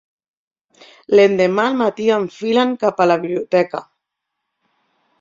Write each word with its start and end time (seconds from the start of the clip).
L'endemà 1.19 1.67
al 1.73 1.77
matí 1.83 2.09
enfilen 2.17 2.75
cap 2.87 3.07
a 3.07 3.11
la 3.13 3.21
biblioteca. 3.27 3.87